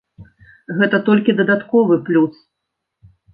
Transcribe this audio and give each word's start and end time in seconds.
Гэта 0.79 0.97
толькі 1.09 1.35
дадатковы 1.41 1.99
плюс. 2.09 2.33